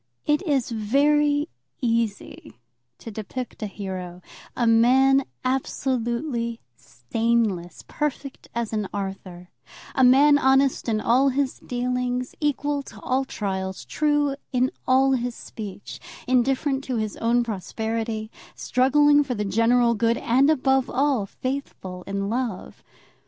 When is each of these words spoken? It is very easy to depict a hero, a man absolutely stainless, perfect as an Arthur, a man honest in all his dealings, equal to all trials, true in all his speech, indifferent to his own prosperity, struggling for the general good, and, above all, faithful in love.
It 0.25 0.41
is 0.47 0.71
very 0.71 1.47
easy 1.79 2.55
to 2.97 3.11
depict 3.11 3.61
a 3.61 3.67
hero, 3.67 4.23
a 4.57 4.65
man 4.65 5.25
absolutely 5.45 6.59
stainless, 6.75 7.83
perfect 7.87 8.47
as 8.55 8.73
an 8.73 8.89
Arthur, 8.95 9.51
a 9.93 10.03
man 10.03 10.39
honest 10.39 10.89
in 10.89 10.99
all 11.01 11.29
his 11.29 11.59
dealings, 11.59 12.33
equal 12.39 12.81
to 12.81 12.99
all 13.01 13.25
trials, 13.25 13.85
true 13.85 14.35
in 14.51 14.71
all 14.87 15.11
his 15.11 15.35
speech, 15.35 15.99
indifferent 16.27 16.83
to 16.85 16.95
his 16.95 17.15
own 17.17 17.43
prosperity, 17.43 18.31
struggling 18.55 19.23
for 19.23 19.35
the 19.35 19.45
general 19.45 19.93
good, 19.93 20.17
and, 20.17 20.49
above 20.49 20.89
all, 20.89 21.27
faithful 21.27 22.01
in 22.07 22.27
love. 22.27 22.83